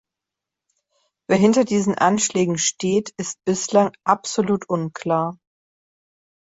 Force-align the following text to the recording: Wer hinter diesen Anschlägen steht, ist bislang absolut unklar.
Wer 1.29 1.37
hinter 1.37 1.63
diesen 1.63 1.93
Anschlägen 1.95 2.57
steht, 2.57 3.13
ist 3.17 3.37
bislang 3.45 3.91
absolut 4.03 4.67
unklar. 4.67 5.37